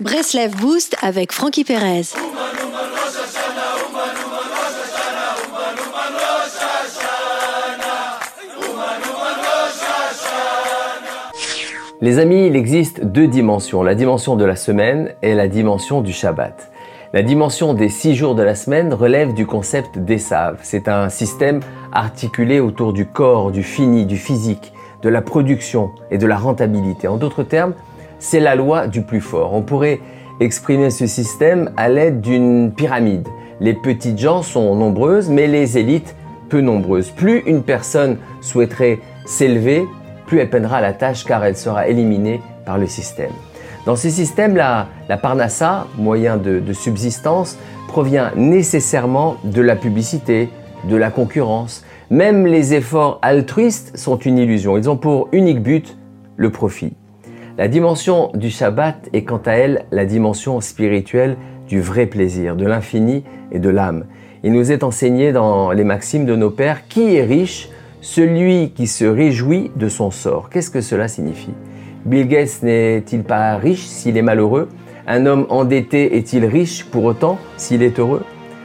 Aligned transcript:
Breslev 0.00 0.56
Boost 0.56 0.96
avec 1.02 1.30
Frankie 1.30 1.62
Perez. 1.62 2.14
Les 12.00 12.18
amis, 12.18 12.46
il 12.46 12.56
existe 12.56 13.04
deux 13.04 13.26
dimensions, 13.26 13.82
la 13.82 13.94
dimension 13.94 14.36
de 14.36 14.44
la 14.46 14.56
semaine 14.56 15.12
et 15.20 15.34
la 15.34 15.48
dimension 15.48 16.00
du 16.00 16.14
Shabbat. 16.14 16.72
La 17.12 17.22
dimension 17.22 17.74
des 17.74 17.90
six 17.90 18.14
jours 18.14 18.34
de 18.34 18.42
la 18.42 18.54
semaine 18.54 18.94
relève 18.94 19.34
du 19.34 19.44
concept 19.44 19.98
d'Essav. 19.98 20.60
C'est 20.62 20.88
un 20.88 21.10
système 21.10 21.60
articulé 21.92 22.58
autour 22.58 22.94
du 22.94 23.04
corps, 23.04 23.50
du 23.50 23.62
fini, 23.62 24.06
du 24.06 24.16
physique, 24.16 24.72
de 25.02 25.10
la 25.10 25.20
production 25.20 25.90
et 26.10 26.16
de 26.16 26.26
la 26.26 26.38
rentabilité. 26.38 27.06
En 27.06 27.18
d'autres 27.18 27.42
termes, 27.42 27.74
c'est 28.20 28.38
la 28.38 28.54
loi 28.54 28.86
du 28.86 29.02
plus 29.02 29.20
fort. 29.20 29.52
On 29.54 29.62
pourrait 29.62 29.98
exprimer 30.38 30.90
ce 30.90 31.06
système 31.06 31.72
à 31.76 31.88
l'aide 31.88 32.20
d'une 32.20 32.72
pyramide. 32.72 33.26
Les 33.60 33.74
petites 33.74 34.18
gens 34.18 34.42
sont 34.42 34.76
nombreuses, 34.76 35.28
mais 35.28 35.48
les 35.48 35.76
élites 35.76 36.14
peu 36.48 36.60
nombreuses. 36.60 37.10
Plus 37.10 37.40
une 37.46 37.62
personne 37.62 38.18
souhaiterait 38.40 39.00
s'élever, 39.26 39.84
plus 40.26 40.38
elle 40.38 40.50
peinera 40.50 40.80
la 40.80 40.92
tâche 40.92 41.24
car 41.24 41.44
elle 41.44 41.56
sera 41.56 41.88
éliminée 41.88 42.40
par 42.64 42.78
le 42.78 42.86
système. 42.86 43.32
Dans 43.86 43.96
ce 43.96 44.10
système, 44.10 44.56
la, 44.56 44.86
la 45.08 45.16
parnassa, 45.16 45.86
moyen 45.96 46.36
de, 46.36 46.60
de 46.60 46.72
subsistance, 46.72 47.58
provient 47.88 48.30
nécessairement 48.36 49.36
de 49.42 49.62
la 49.62 49.74
publicité, 49.74 50.48
de 50.84 50.96
la 50.96 51.10
concurrence. 51.10 51.84
Même 52.10 52.46
les 52.46 52.74
efforts 52.74 53.18
altruistes 53.22 53.96
sont 53.96 54.16
une 54.16 54.38
illusion. 54.38 54.76
Ils 54.76 54.88
ont 54.88 54.96
pour 54.96 55.28
unique 55.32 55.62
but 55.62 55.96
le 56.36 56.50
profit. 56.50 56.94
La 57.60 57.68
dimension 57.68 58.30
du 58.32 58.48
Shabbat 58.48 59.10
est 59.12 59.24
quant 59.24 59.42
à 59.44 59.52
elle 59.52 59.84
la 59.92 60.06
dimension 60.06 60.62
spirituelle 60.62 61.36
du 61.68 61.82
vrai 61.82 62.06
plaisir, 62.06 62.56
de 62.56 62.64
l'infini 62.64 63.22
et 63.52 63.58
de 63.58 63.68
l'âme. 63.68 64.06
Il 64.42 64.54
nous 64.54 64.72
est 64.72 64.82
enseigné 64.82 65.30
dans 65.30 65.70
les 65.70 65.84
maximes 65.84 66.24
de 66.24 66.34
nos 66.36 66.48
pères 66.48 66.88
qui 66.88 67.16
est 67.16 67.22
riche? 67.22 67.68
Celui 68.00 68.70
qui 68.70 68.86
se 68.86 69.04
réjouit 69.04 69.72
de 69.76 69.90
son 69.90 70.10
sort. 70.10 70.48
Qu'est-ce 70.48 70.70
que 70.70 70.80
cela 70.80 71.06
signifie? 71.06 71.52
Bill 72.06 72.28
n'est-il 72.62 73.24
pas 73.24 73.56
riche 73.56 73.84
s'il 73.84 74.16
est 74.16 74.22
malheureux? 74.22 74.70
Un 75.06 75.26
homme 75.26 75.44
endetté 75.50 76.16
est-il 76.16 76.46
riche 76.46 76.86
pour 76.86 77.04
autant 77.04 77.36
s'il 77.58 77.82
est 77.82 77.98
heureux? 77.98 78.24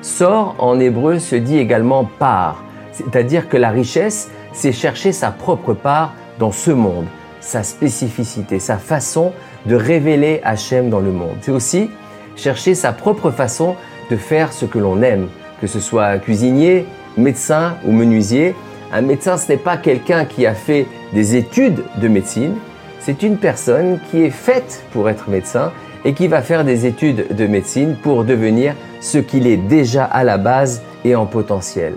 Sort 0.00 0.54
en 0.60 0.78
hébreu 0.78 1.18
se 1.18 1.34
dit 1.34 1.58
également 1.58 2.08
part, 2.20 2.62
c'est-à-dire 2.92 3.48
que 3.48 3.56
la 3.56 3.70
richesse, 3.70 4.30
c'est 4.52 4.70
chercher 4.70 5.10
sa 5.10 5.32
propre 5.32 5.74
part 5.74 6.14
dans 6.38 6.52
ce 6.52 6.70
monde, 6.70 7.06
sa 7.46 7.62
spécificité, 7.62 8.58
sa 8.58 8.76
façon 8.76 9.32
de 9.66 9.76
révéler 9.76 10.40
Hachem 10.42 10.90
dans 10.90 10.98
le 10.98 11.12
monde. 11.12 11.36
C'est 11.40 11.52
aussi 11.52 11.90
chercher 12.34 12.74
sa 12.74 12.92
propre 12.92 13.30
façon 13.30 13.76
de 14.10 14.16
faire 14.16 14.52
ce 14.52 14.66
que 14.66 14.78
l'on 14.78 15.00
aime, 15.02 15.28
que 15.60 15.68
ce 15.68 15.78
soit 15.78 16.18
cuisinier, 16.18 16.86
médecin 17.16 17.76
ou 17.86 17.92
menuisier, 17.92 18.54
un 18.92 19.00
médecin, 19.00 19.36
ce 19.36 19.52
n'est 19.52 19.58
pas 19.58 19.76
quelqu'un 19.76 20.24
qui 20.24 20.44
a 20.44 20.54
fait 20.54 20.86
des 21.12 21.36
études 21.36 21.82
de 22.00 22.08
médecine, 22.08 22.54
c'est 23.00 23.22
une 23.22 23.36
personne 23.36 24.00
qui 24.10 24.22
est 24.22 24.30
faite 24.30 24.84
pour 24.92 25.08
être 25.08 25.30
médecin 25.30 25.72
et 26.04 26.14
qui 26.14 26.26
va 26.26 26.42
faire 26.42 26.64
des 26.64 26.86
études 26.86 27.34
de 27.34 27.46
médecine 27.46 27.96
pour 28.02 28.24
devenir 28.24 28.74
ce 29.00 29.18
qu'il 29.18 29.46
est 29.46 29.56
déjà 29.56 30.04
à 30.04 30.24
la 30.24 30.38
base 30.38 30.82
et 31.04 31.14
en 31.14 31.26
potentiel. 31.26 31.94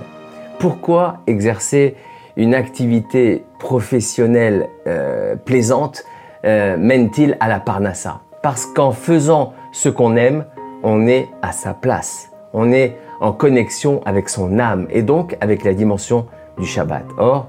Pourquoi 0.60 1.18
exercer 1.26 1.96
une 2.38 2.54
activité 2.54 3.46
professionnelle 3.60 4.70
euh, 4.88 5.36
plaisante 5.36 6.04
euh, 6.46 6.78
mène-t-il 6.78 7.38
à 7.40 7.48
la 7.48 7.60
parnassa? 7.60 8.22
Parce 8.42 8.66
qu'en 8.66 8.92
faisant 8.92 9.54
ce 9.72 9.90
qu'on 9.90 10.16
aime, 10.16 10.46
on 10.84 11.08
est 11.08 11.28
à 11.42 11.52
sa 11.52 11.74
place. 11.74 12.32
On 12.54 12.72
est 12.72 12.96
en 13.20 13.34
connexion 13.34 14.02
avec 14.06 14.30
son 14.30 14.60
âme 14.60 14.88
et 14.90 15.02
donc 15.02 15.36
avec 15.42 15.64
la 15.64 15.74
dimension 15.74 16.26
du 16.58 16.66
Shabbat. 16.66 17.04
Or, 17.18 17.48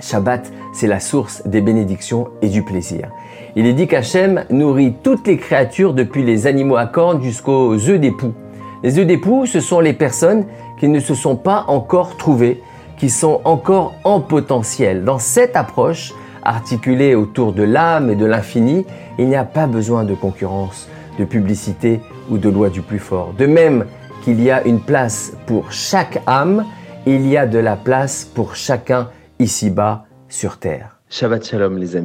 Shabbat, 0.00 0.50
c'est 0.72 0.86
la 0.86 1.00
source 1.00 1.46
des 1.46 1.60
bénédictions 1.60 2.28
et 2.40 2.48
du 2.48 2.62
plaisir. 2.62 3.08
Il 3.54 3.66
est 3.66 3.74
dit 3.74 3.86
qu'Hachem 3.86 4.44
nourrit 4.48 4.94
toutes 5.02 5.26
les 5.26 5.36
créatures 5.36 5.92
depuis 5.92 6.22
les 6.22 6.46
animaux 6.46 6.76
à 6.76 6.86
cornes 6.86 7.22
jusqu'aux 7.22 7.74
œufs 7.74 8.00
d'époux. 8.00 8.32
Les 8.82 8.98
œufs 8.98 9.06
d'époux, 9.06 9.46
ce 9.46 9.60
sont 9.60 9.80
les 9.80 9.92
personnes 9.92 10.46
qui 10.80 10.88
ne 10.88 10.98
se 10.98 11.14
sont 11.14 11.36
pas 11.36 11.64
encore 11.68 12.16
trouvées, 12.16 12.62
qui 13.02 13.10
sont 13.10 13.40
encore 13.42 13.96
en 14.04 14.20
potentiel. 14.20 15.02
Dans 15.02 15.18
cette 15.18 15.56
approche, 15.56 16.14
articulée 16.44 17.16
autour 17.16 17.52
de 17.52 17.64
l'âme 17.64 18.10
et 18.10 18.14
de 18.14 18.24
l'infini, 18.24 18.86
il 19.18 19.26
n'y 19.26 19.34
a 19.34 19.42
pas 19.42 19.66
besoin 19.66 20.04
de 20.04 20.14
concurrence, 20.14 20.88
de 21.18 21.24
publicité 21.24 22.00
ou 22.30 22.38
de 22.38 22.48
loi 22.48 22.70
du 22.70 22.80
plus 22.80 23.00
fort. 23.00 23.34
De 23.36 23.46
même 23.46 23.86
qu'il 24.22 24.40
y 24.40 24.52
a 24.52 24.62
une 24.62 24.78
place 24.78 25.32
pour 25.46 25.72
chaque 25.72 26.22
âme, 26.28 26.64
il 27.04 27.26
y 27.26 27.36
a 27.36 27.44
de 27.44 27.58
la 27.58 27.74
place 27.74 28.24
pour 28.24 28.54
chacun 28.54 29.08
ici-bas 29.40 30.04
sur 30.28 30.58
terre. 30.58 31.00
Shabbat 31.10 31.44
Shalom 31.44 31.78
les 31.78 31.96
amis. 31.96 32.00